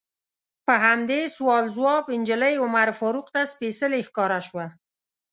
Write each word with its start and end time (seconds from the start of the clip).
په 0.65 0.73
همدې 0.85 1.21
سوال 1.35 1.65
ځواب 1.75 2.03
نجلۍ 2.19 2.53
عمر 2.63 2.87
فاروق 2.99 3.27
ته 3.35 3.41
سپیڅلې 3.53 3.99
ښکاره 4.07 4.39
شوه. 4.47 4.65